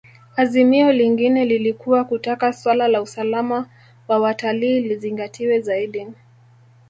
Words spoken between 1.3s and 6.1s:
lilikuwa kutaka suala la usalama wa watalii lizingatiwe zaidi